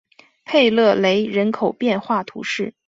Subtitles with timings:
[0.45, 2.73] 佩勒雷人口变化图示